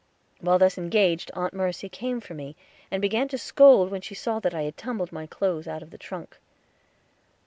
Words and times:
While 0.39 0.57
thus 0.57 0.79
engaged 0.79 1.29
Aunt 1.35 1.53
Mercy 1.53 1.87
came 1.87 2.21
for 2.21 2.33
me, 2.33 2.55
and 2.89 3.03
began 3.03 3.27
to 3.27 3.37
scold 3.37 3.91
when 3.91 4.01
she 4.01 4.15
saw 4.15 4.39
that 4.39 4.51
I 4.55 4.63
had 4.63 4.75
tumbled 4.75 5.11
my 5.11 5.27
clothes 5.27 5.67
out 5.67 5.83
of 5.83 5.91
the 5.91 5.97
trunk. 5.99 6.39